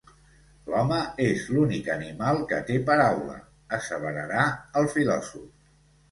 L'home 0.73 0.99
és 1.25 1.41
l'únic 1.55 1.89
animal 1.95 2.41
que 2.51 2.61
té 2.69 2.77
paraula, 2.87 3.35
asseverarà 3.77 4.47
el 4.81 4.89
filòsof. 4.95 5.45